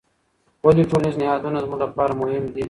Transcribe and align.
ولې 0.65 0.83
ټولنیز 0.91 1.15
نهادونه 1.21 1.57
زموږ 1.65 1.79
لپاره 1.85 2.13
مهم 2.21 2.43
دي؟ 2.53 2.59